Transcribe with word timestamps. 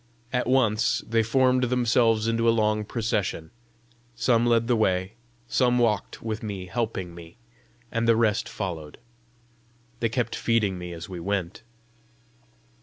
At 0.33 0.47
once 0.47 1.03
they 1.07 1.21
formed 1.21 1.65
themselves 1.65 2.27
into 2.27 2.49
a 2.49 2.49
long 2.49 2.85
procession; 2.85 3.51
some 4.15 4.47
led 4.47 4.65
the 4.65 4.75
way, 4.75 5.13
some 5.47 5.77
walked 5.77 6.23
with 6.23 6.41
me 6.41 6.65
helping 6.65 7.13
me, 7.13 7.37
and 7.91 8.07
the 8.07 8.15
rest 8.15 8.49
followed. 8.49 8.97
They 9.99 10.09
kept 10.09 10.35
feeding 10.35 10.79
me 10.79 10.91
as 10.91 11.07
we 11.07 11.19
went. 11.19 11.61